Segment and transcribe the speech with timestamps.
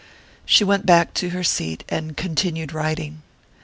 [0.47, 3.21] She went back to her seat and continued writing.